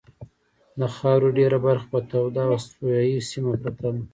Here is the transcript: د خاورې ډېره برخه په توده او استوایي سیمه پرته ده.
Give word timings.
د 0.79 0.81
خاورې 0.95 1.29
ډېره 1.37 1.57
برخه 1.67 1.87
په 1.93 1.99
توده 2.09 2.41
او 2.47 2.51
استوایي 2.57 3.17
سیمه 3.29 3.51
پرته 3.61 3.87
ده. 3.95 4.01